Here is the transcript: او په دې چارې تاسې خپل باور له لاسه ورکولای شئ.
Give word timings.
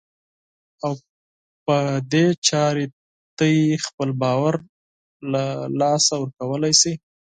او 0.85 0.93
په 1.65 1.75
دې 2.11 2.25
چارې 2.47 2.85
تاسې 3.37 3.81
خپل 3.85 4.09
باور 4.21 4.55
له 5.31 5.43
لاسه 5.79 6.13
ورکولای 6.17 6.73
شئ. 6.81 6.93